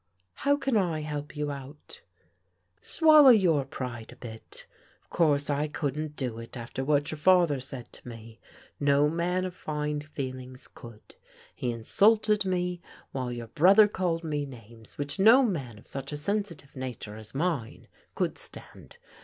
[0.47, 2.01] "How can I help you out?""
[2.81, 4.65] Swallow your pride a bit.
[5.03, 8.39] Of course I couldn't do it after what your father said to me;
[8.79, 11.13] no man of fine feelings could.
[11.53, 16.17] He insulted me, while your brother called me names which no man of such a
[16.17, 18.97] sensitive nature as mine could stand.